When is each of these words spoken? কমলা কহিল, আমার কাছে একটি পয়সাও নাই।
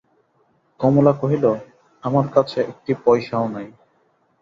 কমলা 0.79 1.13
কহিল, 1.21 1.45
আমার 2.03 2.25
কাছে 2.35 2.59
একটি 2.63 2.91
পয়সাও 3.03 3.45
নাই। 3.47 3.67